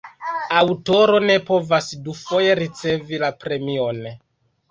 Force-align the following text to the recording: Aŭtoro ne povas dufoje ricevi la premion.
Aŭtoro 0.59 1.17
ne 1.25 1.33
povas 1.49 1.89
dufoje 2.07 2.57
ricevi 2.61 3.21
la 3.27 3.31
premion. 3.45 4.01